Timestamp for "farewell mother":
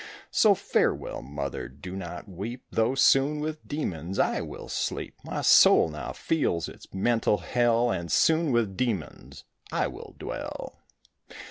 0.55-1.67